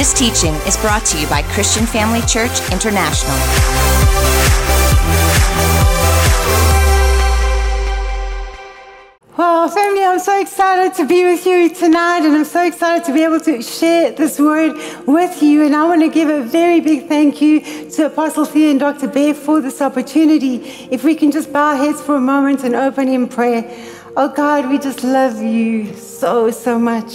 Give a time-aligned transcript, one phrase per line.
[0.00, 3.36] This teaching is brought to you by Christian Family Church International.
[9.36, 13.12] Well, family, I'm so excited to be with you tonight, and I'm so excited to
[13.12, 14.72] be able to share this word
[15.06, 15.66] with you.
[15.66, 17.60] And I want to give a very big thank you
[17.90, 19.06] to Apostle Theo and Dr.
[19.06, 20.88] Bear for this opportunity.
[20.90, 23.70] If we can just bow our heads for a moment and open in prayer.
[24.16, 27.12] Oh God, we just love you so, so much.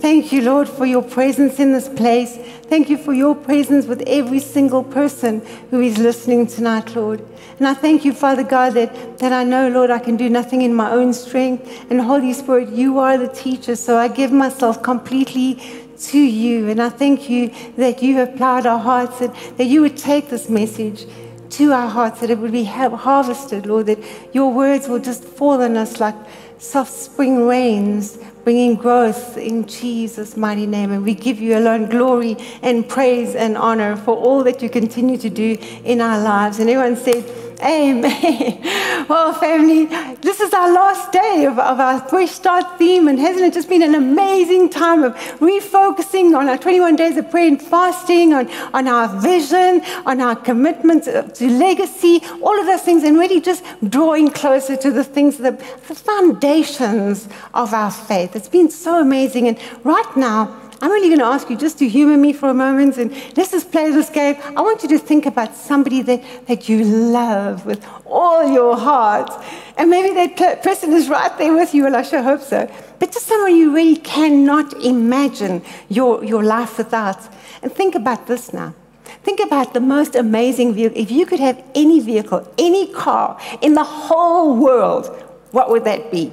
[0.00, 2.36] Thank you, Lord, for your presence in this place.
[2.64, 7.26] Thank you for your presence with every single person who is listening tonight, Lord.
[7.58, 10.60] And I thank you, Father God, that, that I know, Lord, I can do nothing
[10.60, 11.86] in my own strength.
[11.90, 13.74] And Holy Spirit, you are the teacher.
[13.74, 15.62] So I give myself completely
[15.98, 16.68] to you.
[16.68, 20.28] And I thank you that you have plowed our hearts and that you would take
[20.28, 21.06] this message
[21.50, 23.98] to our hearts, that it would be harvested, Lord, that
[24.34, 26.16] your words will just fall on us like
[26.58, 30.92] soft spring rains bringing growth in Jesus' mighty name.
[30.92, 35.16] And we give you alone glory and praise and honor for all that you continue
[35.16, 36.60] to do in our lives.
[36.60, 37.24] And everyone says,
[37.62, 38.62] Amen.
[39.08, 39.84] Well, family,
[40.16, 43.68] this is our last day of, of our Fresh Start theme, and hasn't it just
[43.68, 48.50] been an amazing time of refocusing on our 21 days of prayer and fasting, on,
[48.74, 53.40] on our vision, on our commitment to, to legacy, all of those things, and really
[53.40, 55.52] just drawing closer to the things, the,
[55.86, 58.34] the foundations of our faith.
[58.34, 59.46] It's been so amazing.
[59.46, 62.54] And right now, I'm only going to ask you just to humor me for a
[62.54, 64.36] moment and let's just play this game.
[64.56, 69.30] I want you to think about somebody that, that you love with all your heart.
[69.78, 72.70] And maybe that person is right there with you, well, I sure hope so.
[72.98, 77.26] But just someone you really cannot imagine your, your life without.
[77.62, 78.74] And think about this now.
[79.22, 80.98] Think about the most amazing vehicle.
[81.00, 85.06] If you could have any vehicle, any car in the whole world,
[85.52, 86.32] what would that be?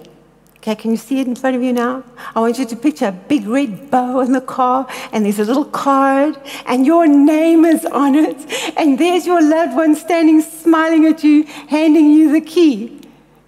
[0.63, 2.05] Okay, can you see it in front of you now?
[2.33, 5.43] I want you to picture a big red bow in the car, and there's a
[5.43, 8.37] little card, and your name is on it,
[8.77, 13.01] and there's your loved one standing, smiling at you, handing you the key.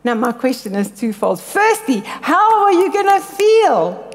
[0.04, 1.40] Now, my question is twofold.
[1.40, 4.14] Firstly, how are you going to feel?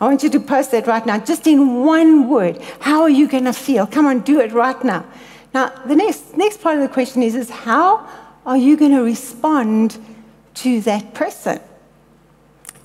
[0.00, 2.60] I want you to post that right now, just in one word.
[2.80, 3.86] How are you going to feel?
[3.86, 5.06] Come on, do it right now.
[5.54, 8.08] Now, the next, next part of the question is, is how
[8.44, 10.04] are you going to respond
[10.54, 11.60] to that person?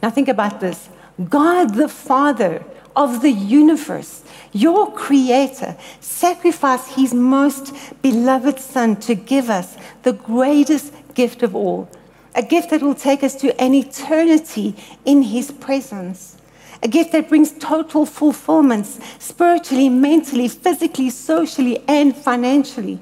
[0.05, 0.87] Now, think about this
[1.31, 2.63] God the Father
[2.95, 4.23] of the universe,
[4.53, 7.73] your creator, sacrificed his most
[8.03, 11.89] beloved Son to give us the greatest gift of all,
[12.35, 16.37] a gift that will take us to an eternity in his presence.
[16.83, 18.85] A gift that brings total fulfillment
[19.17, 22.99] spiritually, mentally, physically, socially, and financially.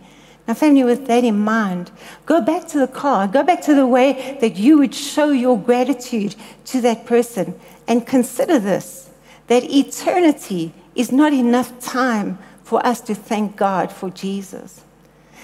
[0.47, 1.91] Now, family, with that in mind,
[2.25, 5.57] go back to the car, go back to the way that you would show your
[5.57, 9.09] gratitude to that person, and consider this
[9.47, 14.81] that eternity is not enough time for us to thank God for Jesus.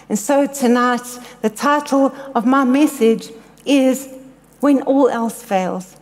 [0.08, 3.30] And so, tonight, the title of my message
[3.66, 4.10] is
[4.60, 5.96] When All Else Fails.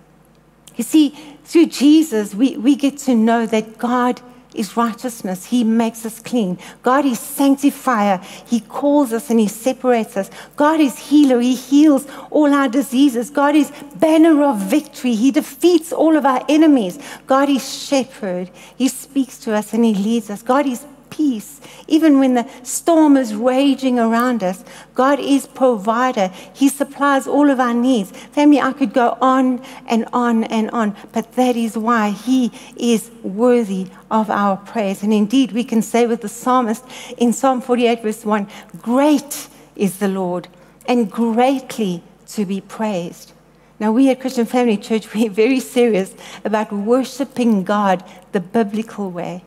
[0.76, 1.10] You see,
[1.44, 4.22] through Jesus, we, we get to know that God
[4.54, 5.46] is righteousness.
[5.46, 6.58] He makes us clean.
[6.82, 8.18] God is sanctifier.
[8.46, 10.30] He calls us and He separates us.
[10.56, 11.40] God is healer.
[11.40, 13.30] He heals all our diseases.
[13.30, 15.16] God is banner of victory.
[15.16, 17.00] He defeats all of our enemies.
[17.28, 18.50] God is shepherd.
[18.78, 20.42] He speaks to us and He leads us.
[20.42, 20.86] God is
[21.18, 21.60] peace.
[21.88, 24.64] Even when the storm is raging around us,
[24.94, 26.28] God is provider.
[26.54, 28.12] He supplies all of our needs.
[28.12, 33.10] Family, I could go on and on and on, but that is why He is
[33.24, 35.02] worthy of our praise.
[35.02, 36.86] And indeed, we can say with the psalmist
[37.18, 38.48] in Psalm 48, verse 1
[38.82, 40.48] Great is the Lord,
[40.88, 43.34] and greatly to be praised.
[43.80, 46.14] Now, we at Christian Family Church, we're very serious
[46.46, 49.44] about worshiping God the biblical way.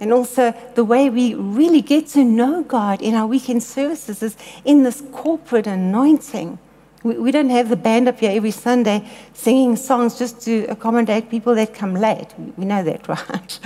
[0.00, 4.36] And also, the way we really get to know God in our weekend services is
[4.64, 6.58] in this corporate anointing.
[7.02, 11.30] We, we don't have the band up here every Sunday singing songs just to accommodate
[11.30, 12.28] people that come late.
[12.56, 13.60] We know that, right?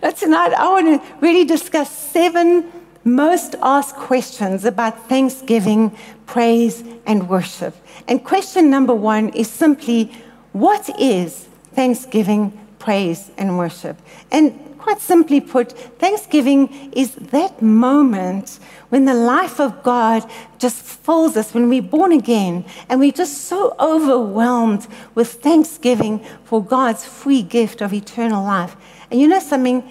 [0.00, 2.72] but tonight, I want to really discuss seven
[3.04, 5.96] most asked questions about Thanksgiving,
[6.26, 7.76] praise, and worship.
[8.08, 10.10] And question number one is simply
[10.52, 14.00] what is Thanksgiving, praise, and worship?
[14.32, 18.60] And Quite simply put, Thanksgiving is that moment
[18.90, 20.24] when the life of God
[20.58, 24.86] just fills us, when we're born again, and we're just so overwhelmed
[25.16, 28.76] with thanksgiving for God's free gift of eternal life.
[29.10, 29.82] And you know something?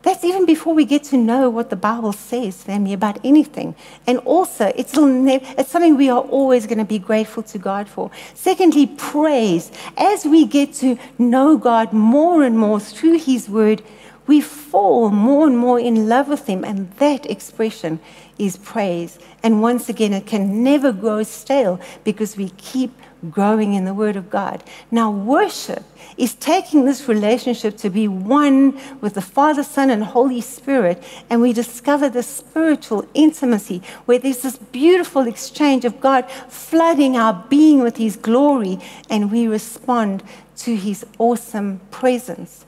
[0.00, 3.74] That's even before we get to know what the Bible says, family, about anything.
[4.06, 8.10] And also, it's, it's something we are always going to be grateful to God for.
[8.32, 9.70] Secondly, praise.
[9.98, 13.82] As we get to know God more and more through His Word,
[14.30, 16.62] we fall more and more in love with Him.
[16.64, 17.98] And that expression
[18.38, 19.18] is praise.
[19.42, 22.92] And once again, it can never grow stale because we keep
[23.28, 24.62] growing in the Word of God.
[24.88, 25.82] Now, worship
[26.16, 31.40] is taking this relationship to be one with the Father, Son, and Holy Spirit, and
[31.40, 37.80] we discover the spiritual intimacy where there's this beautiful exchange of God flooding our being
[37.80, 38.78] with His glory,
[39.10, 40.22] and we respond
[40.58, 42.64] to His awesome presence.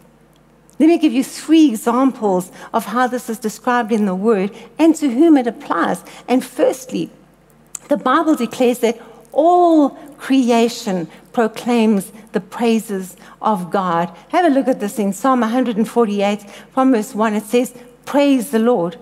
[0.79, 4.95] Let me give you three examples of how this is described in the Word and
[4.97, 6.03] to whom it applies.
[6.29, 7.11] And firstly,
[7.89, 9.01] the Bible declares that
[9.33, 14.15] all creation proclaims the praises of God.
[14.29, 16.43] Have a look at this in Psalm 148
[16.73, 17.35] from verse 1.
[17.35, 17.75] It says,
[18.05, 18.97] Praise the Lord.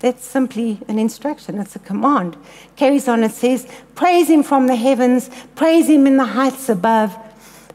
[0.00, 2.36] That's simply an instruction, it's a command.
[2.76, 7.16] Carries on, it says, Praise him from the heavens, praise him in the heights above.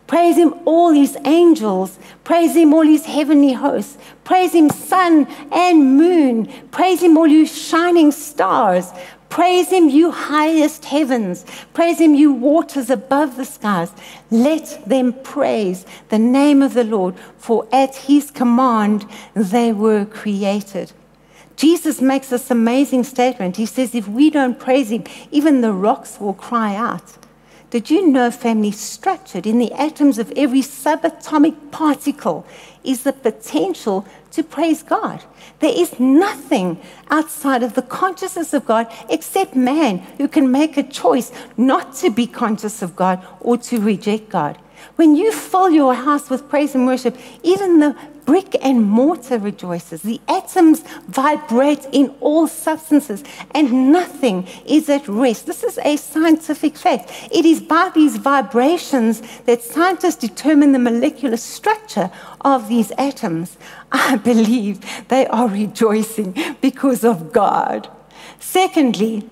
[0.09, 1.99] Praise him, all his angels.
[2.23, 3.95] Praise him, all his heavenly hosts.
[4.23, 6.47] Praise him, sun and moon.
[6.71, 8.91] Praise him, all you shining stars.
[9.29, 11.45] Praise him, you highest heavens.
[11.75, 13.91] Praise him, you waters above the skies.
[14.31, 20.91] Let them praise the name of the Lord, for at his command they were created.
[21.55, 23.57] Jesus makes this amazing statement.
[23.57, 27.18] He says, If we don't praise him, even the rocks will cry out.
[27.69, 32.45] Did you know, family, structured in the atoms of every subatomic particle
[32.83, 35.23] is the potential to praise God?
[35.59, 36.79] There is nothing
[37.11, 42.09] outside of the consciousness of God except man who can make a choice not to
[42.09, 44.57] be conscious of God or to reject God.
[44.95, 47.95] When you fill your house with praise and worship, even the
[48.29, 50.03] brick and mortar rejoices.
[50.03, 53.23] The atoms vibrate in all substances,
[53.55, 55.47] and nothing is at rest.
[55.47, 57.09] This is a scientific fact.
[57.31, 62.11] It is by these vibrations that scientists determine the molecular structure
[62.41, 63.57] of these atoms.
[63.91, 67.89] I believe they are rejoicing because of God.
[68.39, 69.27] Secondly,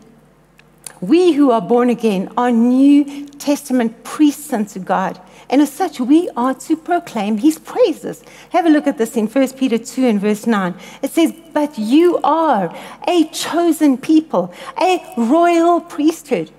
[1.01, 5.21] we who are born again are New Testament priests unto God.
[5.49, 8.23] And as such, we are to proclaim his praises.
[8.49, 10.75] Have a look at this in 1 Peter 2 and verse 9.
[11.01, 12.75] It says, But you are
[13.07, 16.51] a chosen people, a royal priesthood,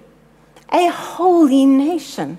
[0.72, 2.38] a holy nation,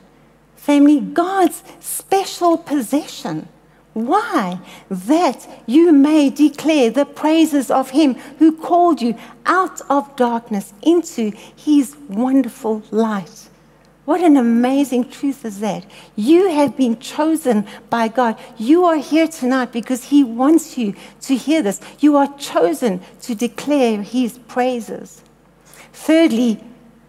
[0.56, 3.48] family, God's special possession.
[3.94, 4.60] Why?
[4.90, 11.32] That you may declare the praises of him who called you out of darkness into
[11.56, 13.50] his wonderful light.
[14.10, 15.86] What an amazing truth is that.
[16.16, 18.40] You have been chosen by God.
[18.58, 21.80] You are here tonight because He wants you to hear this.
[22.00, 25.22] You are chosen to declare His praises.
[25.94, 26.60] Thirdly,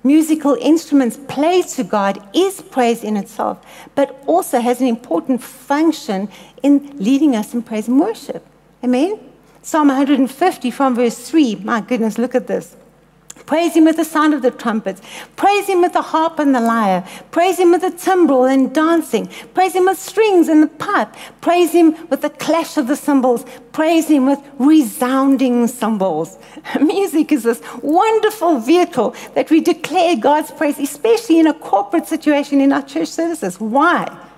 [0.05, 3.65] musical instruments played to God is praise in itself,
[3.95, 6.29] but also has an important function
[6.63, 8.47] in leading us in praise and worship.
[8.85, 9.19] Amen?
[9.63, 11.55] Psalm 150 from verse 3.
[11.65, 12.77] My goodness, look at this.
[13.47, 15.01] Praise him with the sound of the trumpets.
[15.37, 17.07] Praise him with the harp and the lyre.
[17.31, 19.29] Praise him with the timbrel and dancing.
[19.55, 21.15] Praise him with strings and the pipe.
[21.41, 23.45] Praise him with the clash of the cymbals.
[23.73, 26.39] Praise him with resounding cymbals.
[26.81, 32.61] Music is this wonderful vehicle that we declare God's praise, especially in a corporate situation
[32.61, 33.59] in our church services.
[33.59, 34.30] Why?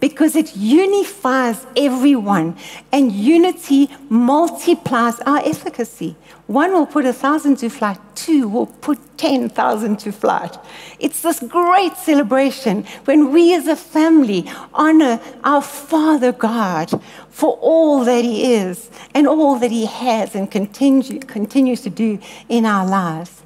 [0.00, 2.56] Because it unifies everyone
[2.92, 6.16] and unity multiplies our efficacy.
[6.46, 10.56] One will put a thousand to flight, two will put 10,000 to flight.
[10.98, 16.90] It's this great celebration when we as a family honor our Father God
[17.30, 22.18] for all that He is and all that He has and continue, continues to do
[22.48, 23.42] in our lives.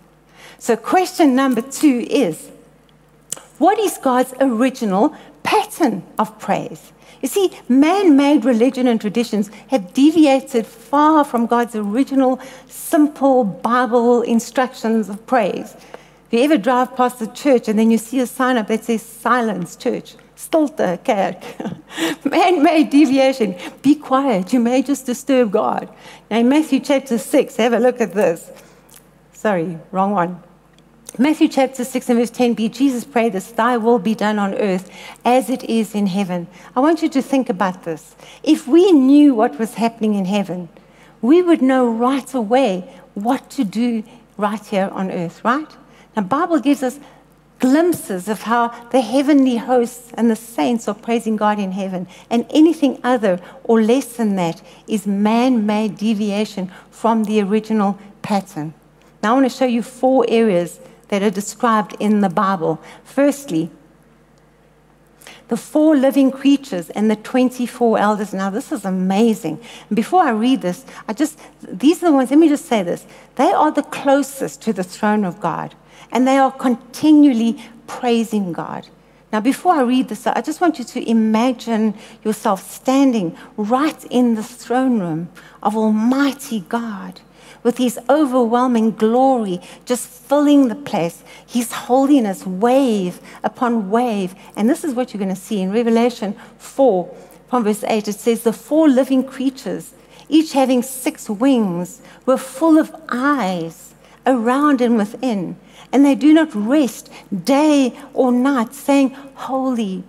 [0.58, 2.50] So, question number two is
[3.58, 5.14] what is God's original
[5.50, 6.92] pattern of praise?
[7.22, 14.22] You see, man made religion and traditions have deviated far from God's original, simple Bible
[14.22, 15.74] instructions of praise.
[15.74, 18.84] If you ever drive past the church and then you see a sign up that
[18.84, 21.42] says silence church, stilte kerk,
[22.24, 25.88] man made deviation, be quiet, you may just disturb God.
[26.30, 28.48] Now, in Matthew chapter 6, have a look at this.
[29.32, 30.40] Sorry, wrong one.
[31.18, 34.90] Matthew chapter 6 and verse 10b, Jesus prayed this, Thy will be done on earth
[35.24, 36.46] as it is in heaven.
[36.76, 38.14] I want you to think about this.
[38.42, 40.68] If we knew what was happening in heaven,
[41.20, 44.04] we would know right away what to do
[44.36, 45.68] right here on earth, right?
[46.16, 47.00] Now, Bible gives us
[47.58, 52.06] glimpses of how the heavenly hosts and the saints are praising God in heaven.
[52.30, 58.74] And anything other or less than that is man made deviation from the original pattern.
[59.22, 62.80] Now, I want to show you four areas that are described in the Bible.
[63.04, 63.70] Firstly,
[65.48, 68.32] the four living creatures and the 24 elders.
[68.32, 69.60] Now, this is amazing.
[69.92, 73.04] Before I read this, I just, these are the ones, let me just say this.
[73.34, 75.74] They are the closest to the throne of God,
[76.12, 78.88] and they are continually praising God.
[79.32, 84.36] Now, before I read this, I just want you to imagine yourself standing right in
[84.36, 85.30] the throne room
[85.64, 87.20] of Almighty God
[87.62, 94.34] with his overwhelming glory just filling the place, his holiness, wave upon wave.
[94.56, 97.14] And this is what you're going to see in Revelation 4,
[97.48, 98.08] from verse 8.
[98.08, 99.94] It says, The four living creatures,
[100.28, 103.94] each having six wings, were full of eyes
[104.26, 105.56] around and within.
[105.92, 107.10] And they do not rest
[107.44, 110.04] day or night, saying, Holy,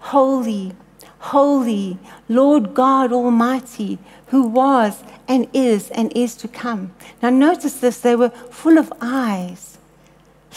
[0.00, 0.74] holy,
[1.18, 3.98] holy, Lord God Almighty,
[4.32, 6.90] who was and is and is to come.
[7.22, 9.76] Now, notice this they were full of eyes.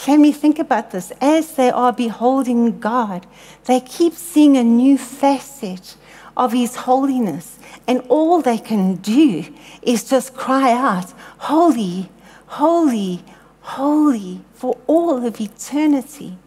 [0.08, 1.12] Let me think about this.
[1.20, 3.26] As they are beholding God,
[3.66, 5.94] they keep seeing a new facet
[6.38, 7.58] of His holiness.
[7.86, 9.44] And all they can do
[9.82, 11.10] is just cry out,
[11.52, 12.08] Holy,
[12.46, 13.22] holy,
[13.60, 16.38] holy, for all of eternity.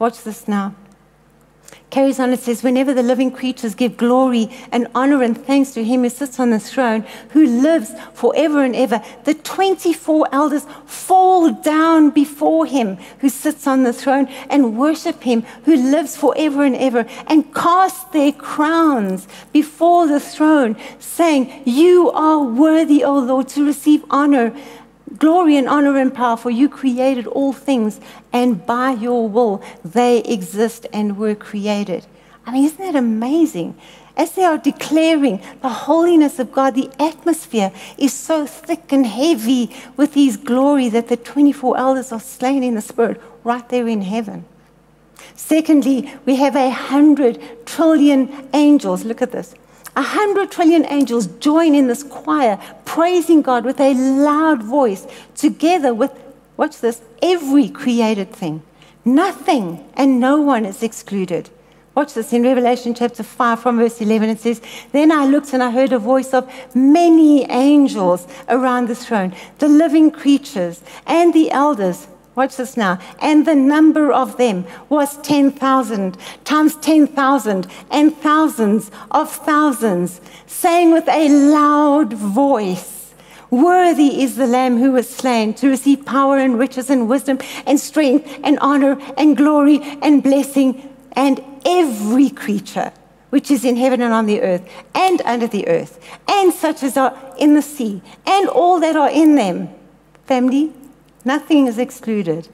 [0.00, 0.74] Watch this now
[1.90, 5.84] carries on, it says, Whenever the living creatures give glory and honor and thanks to
[5.84, 11.50] him who sits on the throne, who lives forever and ever, the 24 elders fall
[11.50, 16.76] down before him who sits on the throne and worship him who lives forever and
[16.76, 23.66] ever and cast their crowns before the throne, saying, You are worthy, O Lord, to
[23.66, 24.54] receive honor
[25.18, 28.00] Glory and honor and power, for you created all things,
[28.32, 32.06] and by your will they exist and were created.
[32.46, 33.76] I mean, isn't that amazing?
[34.16, 39.74] As they are declaring the holiness of God, the atmosphere is so thick and heavy
[39.96, 44.02] with His glory that the 24 elders are slain in the Spirit right there in
[44.02, 44.44] heaven.
[45.34, 49.04] Secondly, we have a hundred trillion angels.
[49.04, 49.54] Look at this.
[49.94, 55.92] A hundred trillion angels join in this choir, praising God with a loud voice, together
[55.92, 56.12] with,
[56.56, 58.62] watch this, every created thing.
[59.04, 61.50] Nothing and no one is excluded.
[61.94, 64.30] Watch this in Revelation chapter 5 from verse 11.
[64.30, 68.94] It says, Then I looked and I heard a voice of many angels around the
[68.94, 72.98] throne, the living creatures and the elders Watch this now.
[73.20, 81.08] And the number of them was 10,000 times 10,000 and thousands of thousands, saying with
[81.08, 83.12] a loud voice,
[83.50, 87.78] Worthy is the Lamb who was slain to receive power and riches and wisdom and
[87.78, 92.92] strength and honor and glory and blessing and every creature
[93.28, 96.96] which is in heaven and on the earth and under the earth and such as
[96.96, 99.68] are in the sea and all that are in them.
[100.24, 100.72] Family,
[101.24, 102.48] Nothing is excluded.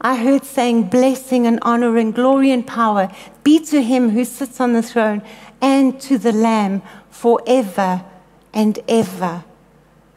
[0.00, 4.60] I heard saying, Blessing and honor and glory and power be to him who sits
[4.60, 5.22] on the throne
[5.60, 8.04] and to the Lamb forever
[8.52, 9.44] and ever.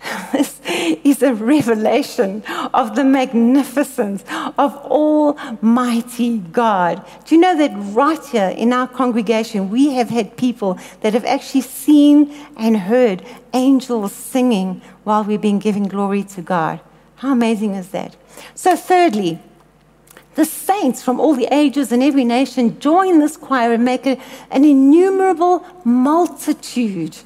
[0.31, 0.59] this
[1.03, 4.23] is a revelation of the magnificence
[4.57, 7.05] of Almighty God.
[7.25, 11.25] Do you know that right here in our congregation, we have had people that have
[11.25, 16.79] actually seen and heard angels singing while we've been giving glory to God?
[17.25, 18.15] How amazing is that?
[18.53, 19.39] So, thirdly,
[20.35, 24.19] the saints from all the ages and every nation join this choir and make an
[24.51, 27.17] innumerable multitude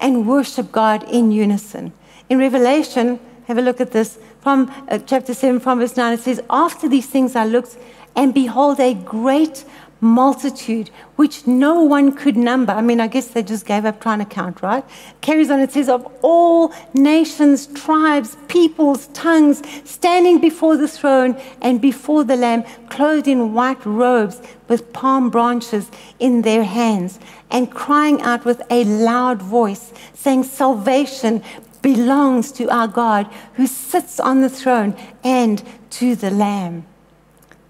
[0.00, 1.92] and worship God in unison.
[2.28, 6.14] In Revelation, have a look at this from uh, chapter 7, from verse 9.
[6.14, 7.78] It says, After these things I looked,
[8.16, 9.64] and behold, a great
[10.00, 12.72] multitude which no one could number.
[12.72, 14.84] I mean, I guess they just gave up trying to count, right?
[15.20, 21.80] Carries on, it says, of all nations, tribes, peoples, tongues, standing before the throne and
[21.80, 27.18] before the Lamb, clothed in white robes with palm branches in their hands,
[27.50, 31.42] and crying out with a loud voice, saying, Salvation
[31.80, 36.84] belongs to our God who sits on the throne and to the Lamb.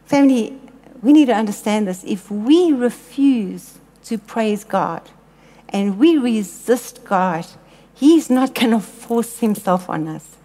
[0.06, 0.58] Family,
[1.06, 2.02] we need to understand this.
[2.04, 5.02] If we refuse to praise God
[5.68, 7.46] and we resist God,
[7.94, 10.36] He's not going to force Himself on us.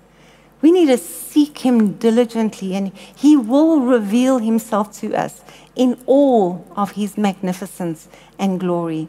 [0.61, 5.41] We need to seek Him diligently, and He will reveal Himself to us
[5.75, 9.07] in all of His magnificence and glory.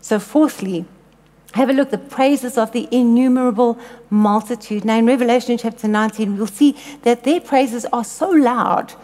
[0.00, 0.86] So, fourthly,
[1.52, 4.86] have a look the praises of the innumerable multitude.
[4.86, 8.94] Now, in Revelation chapter 19, we'll see that their praises are so loud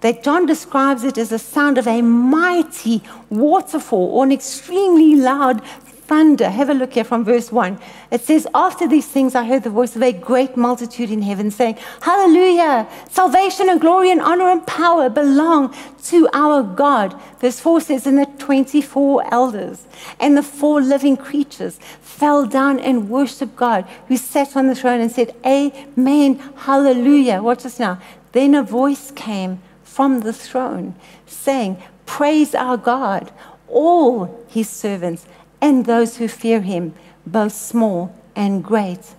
[0.00, 5.62] that John describes it as a sound of a mighty waterfall or an extremely loud
[6.06, 6.48] thunder.
[6.48, 7.78] Have a look here from verse 1.
[8.10, 11.50] It says, After these things, I heard the voice of a great multitude in heaven
[11.50, 12.88] saying, Hallelujah!
[13.10, 15.74] Salvation and glory and honor and power belong
[16.04, 17.20] to our God.
[17.40, 19.86] Verse 4 says, And the 24 elders
[20.20, 25.00] and the four living creatures fell down and worshiped God, who sat on the throne
[25.00, 27.42] and said, Amen, Hallelujah.
[27.42, 28.00] Watch this now.
[28.32, 29.60] Then a voice came
[29.96, 33.32] from the throne saying, Praise our God,
[33.66, 35.26] all his servants
[35.62, 36.92] and those who fear him,
[37.26, 39.14] both small and great.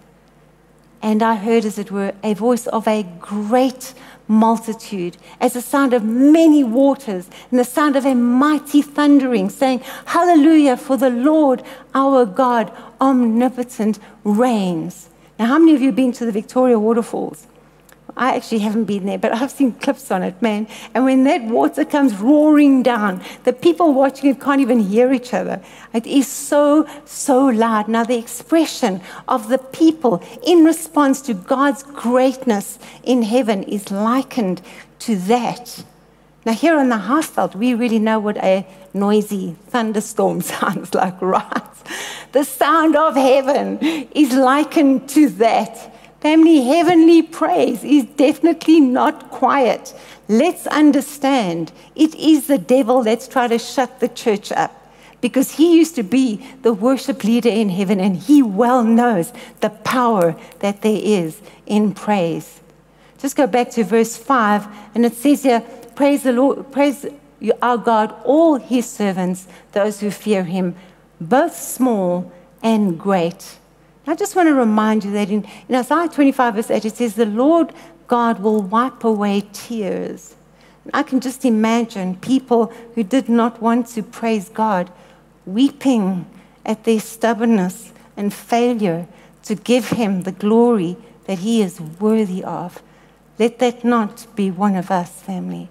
[1.02, 3.96] And I heard, as it were, a voice of a great
[4.28, 9.82] multitude, as the sound of many waters, and the sound of a mighty thundering, saying,
[10.06, 11.64] Hallelujah, for the Lord
[11.96, 15.10] our God, omnipotent, reigns.
[15.40, 17.48] Now, how many of you have been to the Victoria waterfalls?
[18.18, 20.68] I actually haven't been there, but I've seen clips on it, man.
[20.94, 25.34] And when that water comes roaring down, the people watching it can't even hear each
[25.34, 25.62] other.
[25.94, 27.88] It is so, so loud.
[27.88, 34.62] Now, the expression of the people in response to God's greatness in heaven is likened
[35.00, 35.84] to that.
[36.44, 41.62] Now, here on the Highveld, we really know what a noisy thunderstorm sounds like, right?
[42.32, 45.94] The sound of heaven is likened to that.
[46.22, 49.94] Family, heavenly praise is definitely not quiet.
[50.28, 54.74] Let's understand it is the devil that's trying to shut the church up
[55.22, 59.32] because he used to be the worship leader in heaven and he well knows
[59.62, 62.62] the power that there is in praise.
[63.20, 65.62] Just go back to verse 5 and it says here,
[65.96, 67.06] Praise the Lord, praise
[67.62, 70.76] our God, all his servants, those who fear him,
[71.20, 72.32] both small
[72.62, 73.58] and great.
[74.08, 77.16] I just want to remind you that in, in Isaiah 25, verse 8, it says,
[77.16, 77.74] The Lord
[78.08, 80.36] God will wipe away tears.
[80.86, 84.90] And I can just imagine people who did not want to praise God
[85.46, 86.26] weeping
[86.66, 89.08] at their stubbornness and failure
[89.44, 90.96] to give Him the glory
[91.26, 92.82] that He is worthy of.
[93.38, 95.70] Let that not be one of us, family.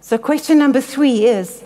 [0.00, 1.64] So, question number three is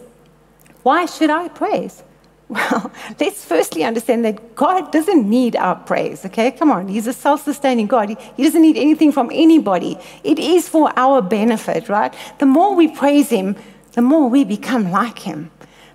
[0.83, 2.03] why should I praise?
[2.49, 6.51] Well, let's firstly understand that God doesn't need our praise, okay?
[6.51, 8.11] Come on, He's a self sustaining God.
[8.37, 9.99] He, doesn't need anything from anybody.
[10.23, 12.15] It is for our benefit, right?
[12.39, 13.57] The more we praise Him,
[13.93, 15.51] the more we become like Him.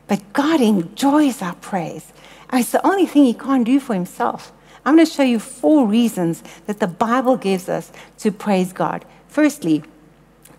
[0.08, 2.12] But God enjoys our praise.
[2.52, 4.52] It's the only thing He can't do for Himself.
[4.84, 9.06] I'm going to show you four reasons that the Bible gives us to praise God.
[9.28, 9.84] Firstly,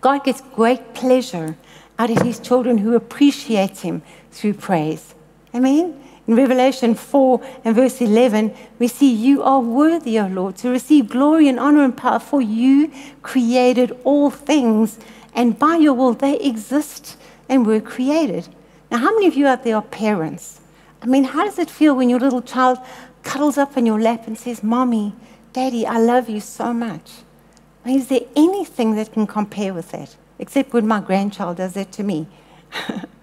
[0.01, 1.57] God gets great pleasure
[1.99, 5.13] out of His children who appreciate Him through praise.
[5.55, 5.99] Amen.
[6.25, 11.09] In Revelation 4 and verse 11, we see, You are worthy, O Lord, to receive
[11.09, 14.99] glory and honor and power, for you created all things,
[15.35, 17.17] and by your will they exist
[17.49, 18.47] and were created.
[18.89, 20.61] Now, how many of you out there are parents?
[21.01, 22.79] I mean, how does it feel when your little child
[23.23, 25.13] cuddles up in your lap and says, Mommy,
[25.51, 27.11] Daddy, I love you so much?
[27.83, 30.15] I mean, is there anything that can compare with that?
[30.39, 32.27] Except when my grandchild does that to me.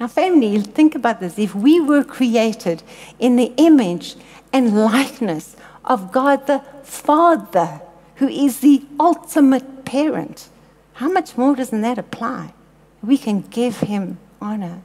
[0.00, 1.38] Now, family, think about this.
[1.38, 2.82] If we were created
[3.18, 4.16] in the image
[4.50, 7.82] and likeness of God the Father,
[8.16, 10.48] who is the ultimate parent,
[10.94, 12.54] how much more doesn't that apply?
[13.02, 14.80] We can give him honor.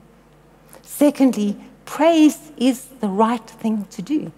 [0.81, 4.33] Secondly, praise is the right thing to do.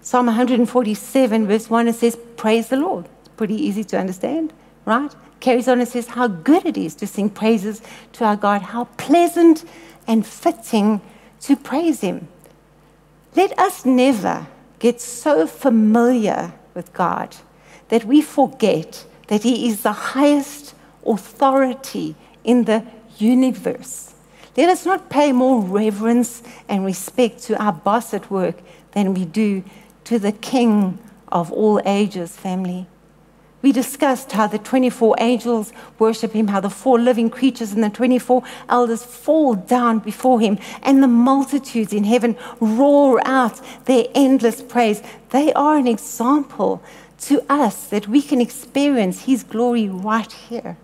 [0.00, 3.08] Psalm 147, verse 1, it says, Praise the Lord.
[3.36, 4.52] Pretty easy to understand,
[4.84, 5.14] right?
[5.40, 7.80] Carries on and says, How good it is to sing praises
[8.14, 9.64] to our God, how pleasant
[10.06, 11.00] and fitting
[11.42, 12.28] to praise Him.
[13.36, 14.46] Let us never
[14.78, 17.36] get so familiar with God
[17.88, 20.74] that we forget that He is the highest
[21.06, 22.84] authority in the
[23.18, 24.14] universe.
[24.56, 28.56] Let us not pay more reverence and respect to our boss at work
[28.92, 29.62] than we do
[30.04, 30.98] to the King
[31.28, 32.86] of all ages, family.
[33.60, 37.90] We discussed how the 24 angels worship him, how the four living creatures and the
[37.90, 44.62] 24 elders fall down before him, and the multitudes in heaven roar out their endless
[44.62, 45.02] praise.
[45.30, 46.82] They are an example
[47.22, 50.76] to us that we can experience his glory right here.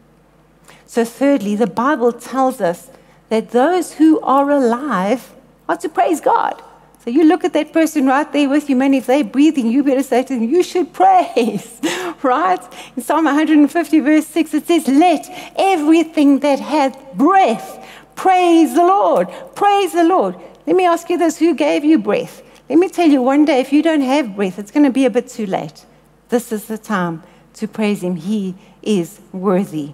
[0.84, 2.90] So, thirdly, the Bible tells us
[3.28, 5.32] that those who are alive
[5.68, 6.60] are to praise God.
[7.04, 9.84] So you look at that person right there with you, man, if they're breathing, you
[9.84, 11.78] better say to them, you should praise,
[12.22, 12.60] right?
[12.96, 17.86] In Psalm 150, verse 6, it says, Let everything that hath breath
[18.16, 19.28] praise the Lord.
[19.54, 20.36] Praise the Lord.
[20.66, 22.42] Let me ask you this who gave you breath?
[22.70, 25.04] Let me tell you, one day, if you don't have breath, it's going to be
[25.04, 25.84] a bit too late.
[26.30, 27.22] This is the time
[27.54, 28.16] to praise Him.
[28.16, 29.92] He is worthy.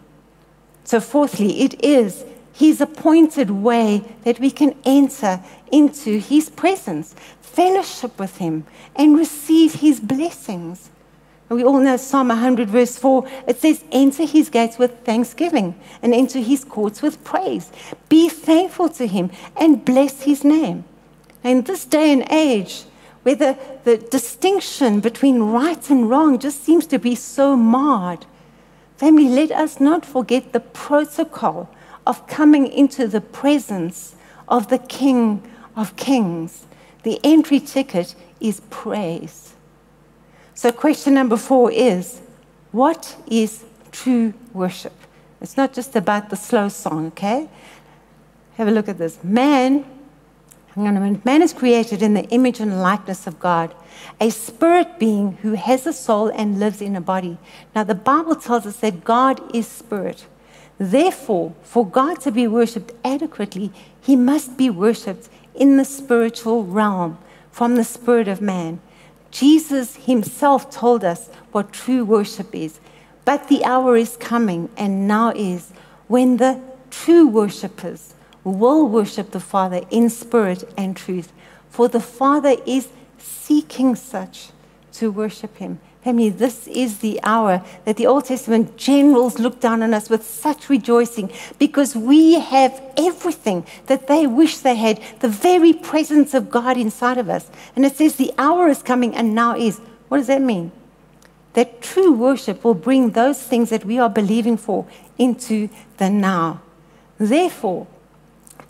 [0.84, 8.18] So, fourthly, it is His appointed way that we can enter into His presence, fellowship
[8.18, 8.64] with Him,
[8.96, 10.90] and receive His blessings.
[11.48, 13.28] We all know Psalm 100, verse 4.
[13.48, 17.72] It says, Enter His gates with thanksgiving and enter His courts with praise.
[18.08, 20.84] Be thankful to Him and bless His name.
[21.42, 22.84] In this day and age,
[23.22, 28.26] where the, the distinction between right and wrong just seems to be so marred,
[28.96, 31.68] family, let us not forget the protocol
[32.06, 34.14] of coming into the presence
[34.48, 35.42] of the King
[35.76, 36.66] of Kings.
[37.02, 39.54] The entry ticket is praise.
[40.54, 42.20] So, question number four is
[42.72, 44.92] what is true worship?
[45.40, 47.48] It's not just about the slow song, okay?
[48.54, 49.22] Have a look at this.
[49.24, 49.84] Man
[50.76, 53.74] Man is created in the image and likeness of God,
[54.20, 57.38] a spirit being who has a soul and lives in a body.
[57.74, 60.26] Now, the Bible tells us that God is spirit.
[60.80, 67.18] Therefore, for God to be worshipped adequately, he must be worshipped in the spiritual realm
[67.52, 68.80] from the spirit of man.
[69.30, 72.80] Jesus himself told us what true worship is.
[73.26, 75.70] But the hour is coming, and now is,
[76.08, 76.58] when the
[76.90, 81.30] true worshippers will worship the Father in spirit and truth,
[81.68, 82.88] for the Father is
[83.18, 84.48] seeking such
[84.92, 85.78] to worship him.
[86.02, 90.26] Family, this is the hour that the Old Testament generals look down on us with
[90.26, 96.50] such rejoicing because we have everything that they wish they had, the very presence of
[96.50, 97.50] God inside of us.
[97.76, 99.78] And it says the hour is coming and now is.
[100.08, 100.72] What does that mean?
[101.52, 104.86] That true worship will bring those things that we are believing for
[105.18, 106.62] into the now.
[107.18, 107.86] Therefore,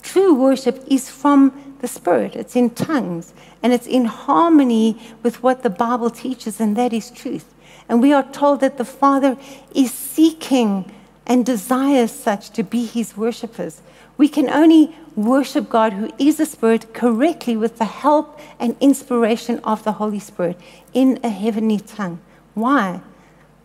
[0.02, 5.62] True worship is from the Spirit, it's in tongues, and it's in harmony with what
[5.62, 7.54] the Bible teaches, and that is truth.
[7.88, 9.36] And we are told that the Father
[9.74, 10.92] is seeking
[11.26, 13.82] and desires such to be his worshippers.
[14.16, 19.58] We can only worship God, who is a spirit, correctly with the help and inspiration
[19.64, 20.58] of the Holy Spirit
[20.92, 22.20] in a heavenly tongue.
[22.54, 23.00] Why?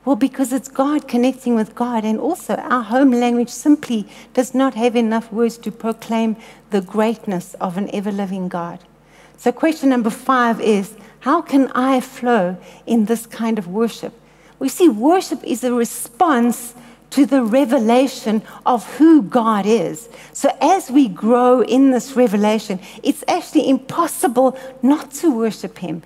[0.06, 4.76] Well, because it's God connecting with God, and also our home language simply does not
[4.76, 6.38] have enough words to proclaim
[6.70, 8.80] the greatness of an ever living God.
[9.38, 14.14] So, question number five is how can I flow in this kind of worship?
[14.60, 16.76] We see worship is a response
[17.10, 20.08] to the revelation of who God is.
[20.34, 26.04] So, as we grow in this revelation, it's actually impossible not to worship Him.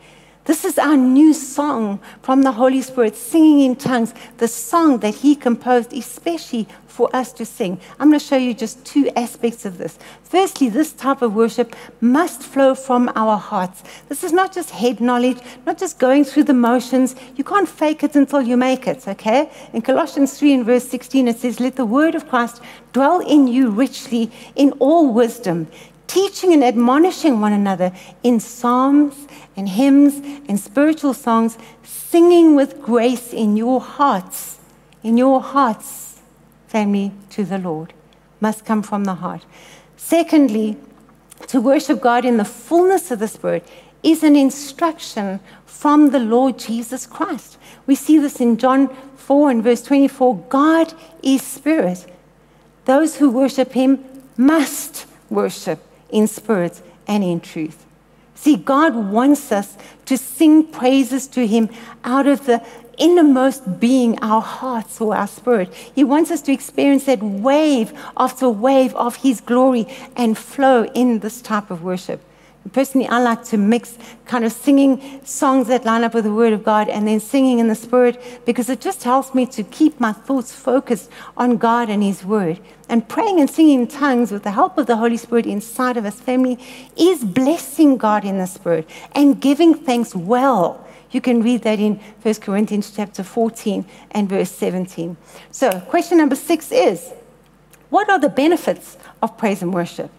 [0.49, 5.13] This is our new song from the Holy Spirit, singing in tongues, the song that
[5.13, 7.79] He composed especially for us to sing.
[7.99, 9.99] I'm going to show you just two aspects of this.
[10.23, 13.83] Firstly, this type of worship must flow from our hearts.
[14.09, 17.15] This is not just head knowledge, not just going through the motions.
[17.35, 19.51] You can't fake it until you make it, okay?
[19.71, 22.59] In Colossians 3 and verse 16, it says, Let the word of Christ
[22.91, 25.67] dwell in you richly in all wisdom
[26.09, 27.93] teaching and admonishing one another
[28.23, 30.15] in psalms and hymns
[30.49, 34.57] and spiritual songs, singing with grace in your hearts,
[35.03, 36.19] in your hearts,
[36.67, 37.93] family, to the Lord.
[38.41, 39.45] Must come from the heart.
[39.95, 40.77] Secondly,
[41.47, 43.65] to worship God in the fullness of the Spirit
[44.01, 47.57] is an instruction from the Lord Jesus Christ.
[47.85, 52.11] We see this in John 4 and verse 24 God is Spirit.
[52.85, 54.03] Those who worship Him
[54.35, 57.85] must worship in spirit and in truth.
[58.35, 61.69] See, God wants us to sing praises to Him
[62.03, 62.65] out of the
[62.97, 65.73] innermost being, our hearts or our spirit.
[65.73, 71.19] He wants us to experience that wave after wave of His glory and flow in
[71.19, 72.21] this type of worship.
[72.73, 76.53] Personally, I like to mix kind of singing songs that line up with the Word
[76.53, 79.99] of God and then singing in the Spirit because it just helps me to keep
[79.99, 82.59] my thoughts focused on God and His Word.
[82.87, 86.05] And praying and singing in tongues with the help of the Holy Spirit inside of
[86.05, 86.57] us, family,
[86.97, 90.85] is blessing God in the Spirit and giving thanks well.
[91.11, 95.17] You can read that in 1 Corinthians chapter 14 and verse 17.
[95.51, 97.11] So, question number six is
[97.89, 100.11] What are the benefits of praise and worship?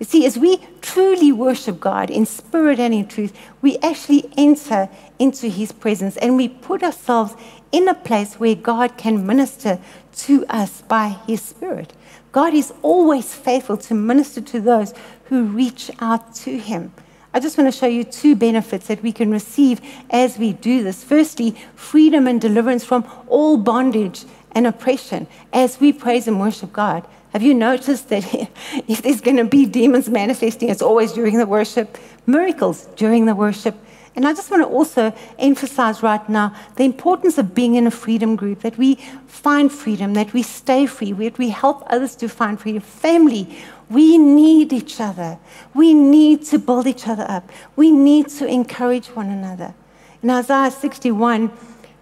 [0.00, 4.88] You see, as we truly worship God in spirit and in truth, we actually enter
[5.18, 7.34] into His presence and we put ourselves
[7.70, 9.78] in a place where God can minister
[10.16, 11.92] to us by His Spirit.
[12.32, 16.92] God is always faithful to minister to those who reach out to Him.
[17.34, 20.82] I just want to show you two benefits that we can receive as we do
[20.82, 21.04] this.
[21.04, 27.06] Firstly, freedom and deliverance from all bondage and oppression as we praise and worship God.
[27.32, 28.24] Have you noticed that
[28.88, 33.34] if there's going to be demons manifesting, it's always during the worship, miracles during the
[33.34, 33.76] worship,
[34.16, 37.90] And I just want to also emphasize right now the importance of being in a
[37.90, 42.28] freedom group, that we find freedom, that we stay free, that we help others to
[42.28, 42.82] find freedom.
[42.82, 43.56] Family,
[43.88, 45.38] we need each other.
[45.74, 47.50] We need to build each other up.
[47.76, 49.74] We need to encourage one another.
[50.22, 51.50] In Isaiah 61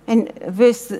[0.07, 0.91] and verse,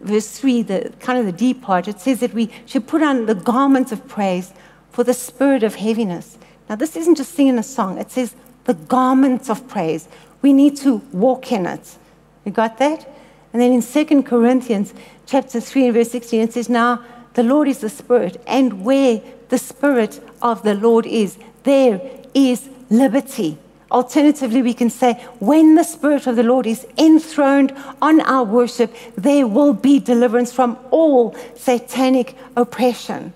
[0.00, 3.26] verse 3, the kind of the deep part, it says that we should put on
[3.26, 4.52] the garments of praise
[4.90, 6.38] for the spirit of heaviness.
[6.68, 8.34] Now, this isn't just singing a song, it says
[8.64, 10.08] the garments of praise.
[10.42, 11.96] We need to walk in it.
[12.44, 13.08] You got that?
[13.52, 14.94] And then in 2 Corinthians
[15.26, 19.20] chapter 3 and verse 16, it says, Now the Lord is the Spirit, and where
[19.48, 22.00] the Spirit of the Lord is, there
[22.34, 23.58] is liberty.
[23.90, 28.94] Alternatively, we can say, when the Spirit of the Lord is enthroned on our worship,
[29.16, 33.32] there will be deliverance from all satanic oppression.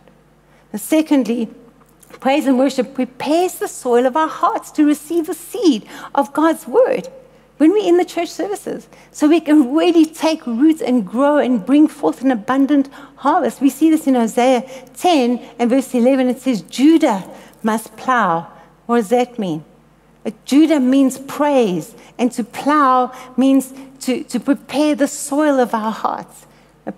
[0.73, 1.49] And secondly,
[2.21, 6.69] praise and worship prepares the soil of our hearts to receive the seed of God's
[6.69, 7.09] word
[7.57, 11.65] when we're in the church services, so we can really take roots and grow and
[11.65, 13.61] bring forth an abundant harvest.
[13.61, 16.29] We see this in Hosea 10 and verse 11.
[16.29, 17.25] It says, Judah
[17.63, 18.53] must plow.
[18.87, 19.65] What does that mean?
[20.45, 26.47] Judah means praise, and to plow means to, to prepare the soil of our hearts.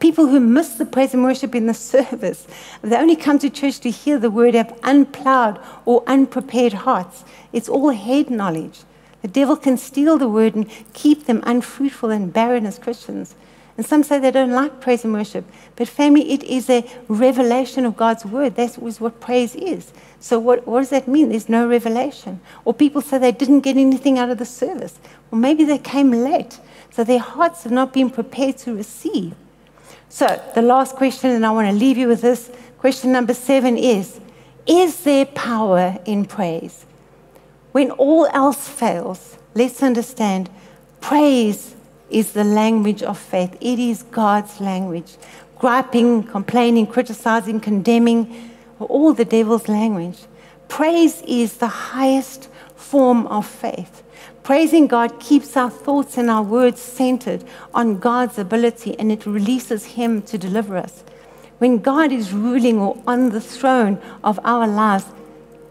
[0.00, 2.46] People who miss the praise and worship in the service,
[2.82, 7.24] they only come to church to hear the word, have unplowed or unprepared hearts.
[7.52, 8.80] It's all head knowledge.
[9.22, 13.34] The devil can steal the word and keep them unfruitful and barren as Christians.
[13.76, 15.44] And some say they don't like praise and worship.
[15.76, 18.56] But, family, it is a revelation of God's word.
[18.56, 19.92] That is what praise is.
[20.18, 21.28] So, what, what does that mean?
[21.28, 22.40] There's no revelation.
[22.64, 24.98] Or people say they didn't get anything out of the service.
[25.30, 26.58] Well, maybe they came late.
[26.90, 29.34] So, their hearts have not been prepared to receive.
[30.08, 33.76] So, the last question, and I want to leave you with this question number seven
[33.76, 34.20] is
[34.66, 36.86] Is there power in praise?
[37.72, 40.48] When all else fails, let's understand
[41.02, 41.75] praise
[42.10, 43.56] is the language of faith.
[43.60, 45.16] It is God's language.
[45.58, 50.18] Griping, complaining, criticizing, condemning, all the devil's language.
[50.68, 54.02] Praise is the highest form of faith.
[54.42, 57.42] Praising God keeps our thoughts and our words centered
[57.74, 61.02] on God's ability and it releases Him to deliver us.
[61.58, 65.06] When God is ruling or on the throne of our lives,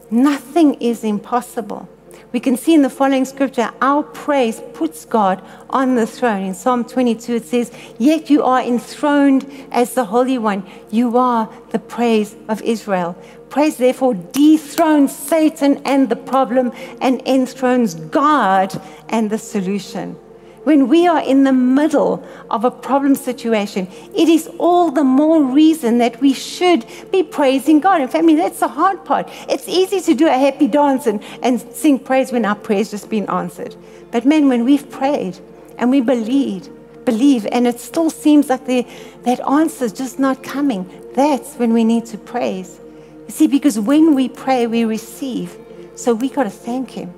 [0.09, 1.87] nothing is impossible.
[2.35, 6.43] We can see in the following scripture, our praise puts God on the throne.
[6.43, 10.69] In Psalm 22, it says, Yet you are enthroned as the Holy One.
[10.91, 13.15] You are the praise of Israel.
[13.47, 20.17] Praise, therefore, dethrones Satan and the problem and enthrones God and the solution
[20.65, 25.43] when we are in the middle of a problem situation, it is all the more
[25.43, 28.01] reason that we should be praising God.
[28.01, 29.29] And family, that's the hard part.
[29.47, 33.09] It's easy to do a happy dance and, and sing praise when our prayer's just
[33.09, 33.75] been answered.
[34.11, 35.39] But men, when we've prayed
[35.77, 36.67] and we believe,
[37.05, 38.87] believe, and it still seems like the,
[39.21, 42.79] that answer's just not coming, that's when we need to praise.
[43.27, 45.57] You see, because when we pray, we receive.
[45.93, 47.13] So we got to thank Him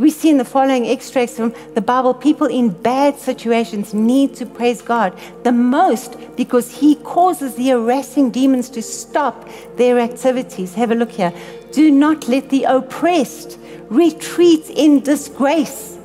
[0.00, 4.46] we see in the following extracts from the Bible people in bad situations need to
[4.46, 10.74] praise God the most because He causes the harassing demons to stop their activities.
[10.74, 11.32] Have a look here.
[11.72, 13.58] Do not let the oppressed
[13.90, 15.98] retreat in disgrace.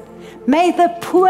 [0.46, 1.30] May the poor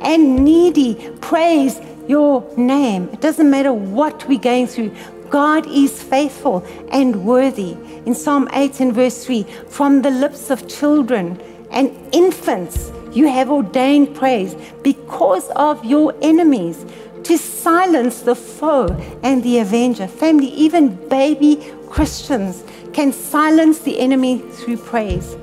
[0.00, 3.08] and needy praise your name.
[3.12, 4.94] It doesn't matter what we're going through.
[5.30, 7.76] God is faithful and worthy.
[8.06, 11.40] In Psalm 8 and verse 3, from the lips of children,
[11.74, 16.84] and infants you have ordained praise because of your enemies
[17.24, 18.88] to silence the foe
[19.22, 20.06] and the avenger.
[20.06, 25.36] Family, even baby Christians can silence the enemy through praise.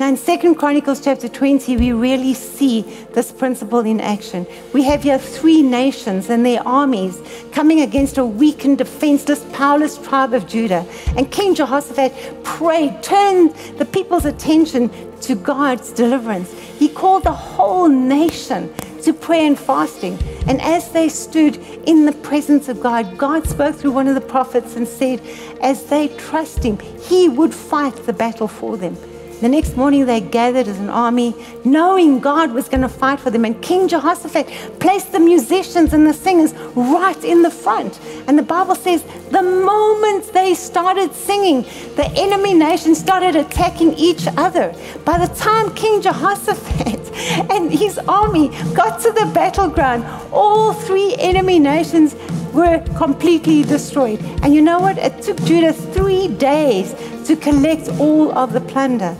[0.00, 4.46] Now, in Second Chronicles chapter 20, we really see this principle in action.
[4.72, 7.20] We have here three nations and their armies
[7.52, 10.84] coming against a weakened, defenseless, powerless tribe of Judah.
[11.16, 14.90] And King Jehoshaphat prayed, turned the people's attention
[15.22, 16.52] to God's deliverance.
[16.52, 20.18] He called the whole nation to prayer and fasting.
[20.46, 21.56] And as they stood
[21.86, 25.20] in the presence of God, God spoke through one of the prophets and said,
[25.60, 28.96] as they trust Him, He would fight the battle for them.
[29.42, 33.28] The next morning, they gathered as an army, knowing God was going to fight for
[33.28, 33.44] them.
[33.44, 34.46] And King Jehoshaphat
[34.78, 37.98] placed the musicians and the singers right in the front.
[38.28, 39.02] And the Bible says
[39.32, 41.62] the moment they started singing,
[41.96, 44.72] the enemy nations started attacking each other.
[45.04, 51.58] By the time King Jehoshaphat and his army got to the battleground, all three enemy
[51.58, 52.14] nations
[52.52, 54.20] were completely destroyed.
[54.44, 54.98] And you know what?
[54.98, 56.94] It took Judah three days
[57.26, 59.16] to collect all of the plunder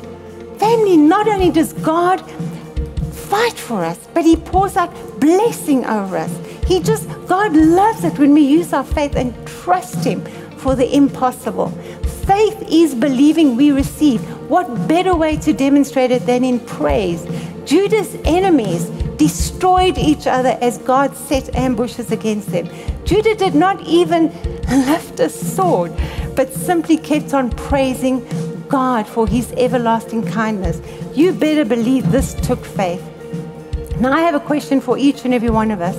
[0.63, 2.21] family, not only does God
[3.31, 6.35] fight for us, but He pours out blessing over us.
[6.67, 10.25] He just, God loves it when we use our faith and trust Him
[10.59, 11.71] for the impossible.
[12.33, 14.21] Faith is believing we receive.
[14.49, 17.27] What better way to demonstrate it than in praise?
[17.65, 18.85] Judah's enemies
[19.17, 22.69] destroyed each other as God set ambushes against them.
[23.05, 24.31] Judah did not even
[24.87, 25.93] lift a sword,
[26.37, 28.25] but simply kept on praising
[28.73, 30.81] God for his everlasting kindness.
[31.15, 33.05] You better believe this took faith.
[34.01, 35.97] Now, I have a question for each and every one of us,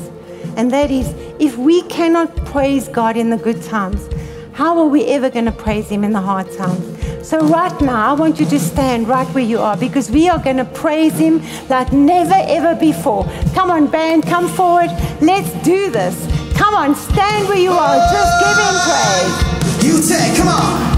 [0.58, 1.08] and that is
[1.40, 4.10] if we cannot praise God in the good times,
[4.54, 6.84] how are we ever going to praise Him in the hard times?
[7.28, 10.40] So, right now, I want you to stand right where you are because we are
[10.40, 13.24] going to praise Him like never ever before.
[13.54, 14.90] Come on, band, come forward.
[15.22, 16.16] Let's do this.
[16.58, 17.98] Come on, stand where you are.
[18.18, 19.36] Just give Him praise.
[19.86, 20.93] You take, come on.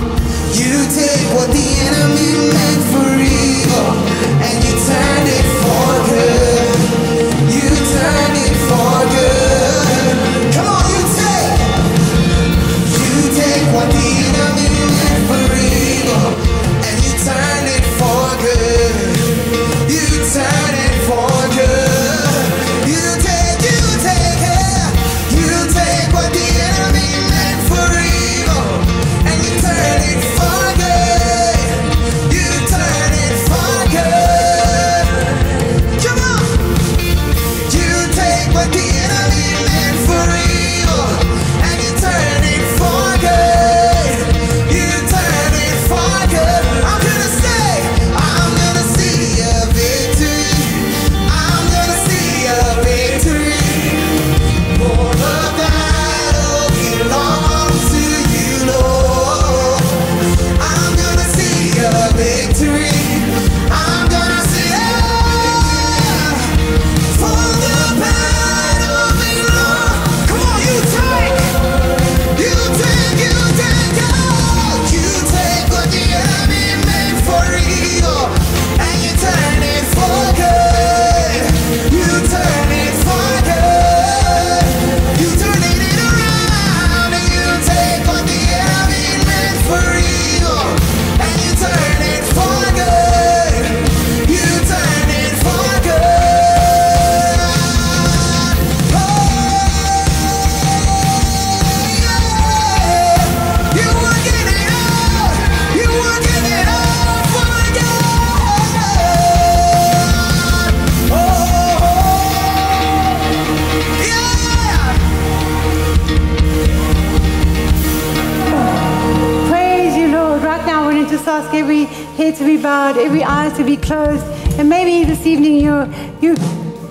[125.26, 125.88] Evening you're,
[126.22, 126.36] you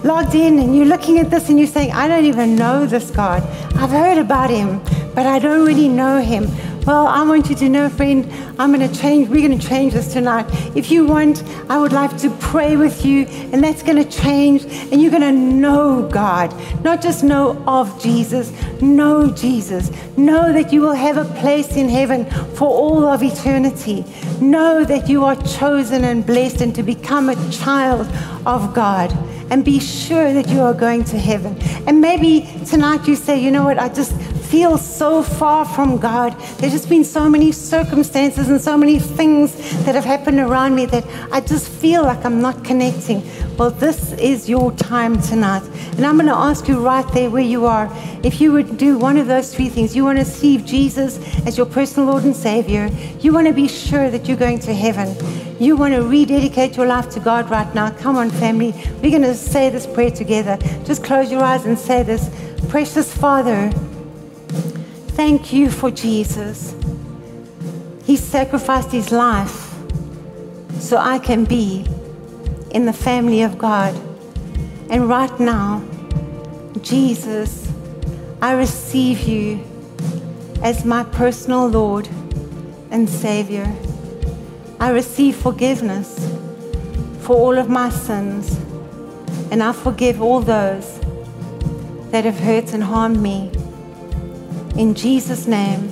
[0.05, 3.11] logged in and you're looking at this and you're saying, I don't even know this
[3.11, 3.43] God.
[3.77, 4.81] I've heard about him,
[5.15, 6.49] but I don't really know him.
[6.87, 9.31] Well, I want you to know, friend, I'm going to change.
[9.31, 10.45] We're going to change this tonight.
[10.77, 14.65] If you want, I would like to pray with you, and that's going to change.
[14.93, 19.91] And you're going to know God, not just know of Jesus, know Jesus.
[20.19, 24.05] Know that you will have a place in heaven for all of eternity.
[24.43, 28.07] Know that you are chosen and blessed and to become a child
[28.45, 29.11] of God
[29.51, 31.57] and be sure that you are going to heaven.
[31.87, 34.13] And maybe tonight you say, you know what, I just
[34.55, 36.33] feel so far from God.
[36.59, 39.53] There's just been so many circumstances and so many things
[39.85, 43.21] that have happened around me that I just feel like I'm not connecting.
[43.57, 45.65] Well, this is your time tonight.
[45.97, 47.91] And I'm going to ask you right there where you are
[48.23, 49.97] if you would do one of those three things.
[49.97, 52.89] You want to receive Jesus as your personal Lord and Savior,
[53.19, 55.17] you want to be sure that you're going to heaven.
[55.59, 57.91] You want to rededicate your life to God right now.
[57.91, 58.73] Come on, family.
[59.03, 60.59] We're going to say this prayer together.
[60.85, 62.31] Just close your eyes and say this.
[62.69, 63.73] Precious Father,
[65.17, 66.75] thank you for Jesus.
[68.05, 69.75] He sacrificed his life
[70.79, 71.87] so I can be
[72.71, 73.95] in the family of God.
[74.91, 75.83] And right now,
[76.83, 77.73] Jesus,
[78.43, 79.65] I receive you
[80.63, 82.09] as my personal Lord
[82.91, 83.75] and Savior.
[84.79, 86.19] I receive forgiveness
[87.21, 88.59] for all of my sins,
[89.51, 91.01] and I forgive all those
[92.11, 93.51] that have hurt and harmed me.
[94.77, 95.89] In Jesus' name,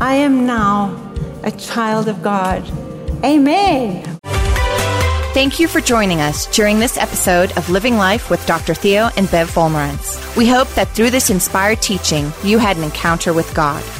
[0.00, 1.12] I am now
[1.44, 2.68] a child of God.
[3.24, 4.18] Amen.
[5.32, 8.74] Thank you for joining us during this episode of Living Life with Dr.
[8.74, 10.36] Theo and Bev Wolmarans.
[10.36, 13.84] We hope that through this inspired teaching, you had an encounter with God.